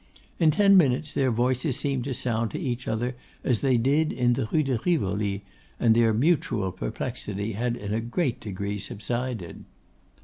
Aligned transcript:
In 0.39 0.49
ten 0.49 0.77
minutes 0.77 1.13
their 1.13 1.29
voices 1.29 1.77
seemed 1.77 2.05
to 2.05 2.13
sound 2.15 2.49
to 2.49 2.59
each 2.59 2.87
other 2.87 3.15
as 3.43 3.59
they 3.61 3.77
did 3.77 4.11
in 4.11 4.33
the 4.33 4.49
Rue 4.51 4.63
de 4.63 4.79
Rivoli, 4.83 5.43
and 5.79 5.93
their 5.95 6.11
mutual 6.11 6.71
perplexity 6.71 7.51
had 7.51 7.77
in 7.77 7.93
a 7.93 8.01
great 8.01 8.39
degree 8.39 8.79
subsided. 8.79 9.63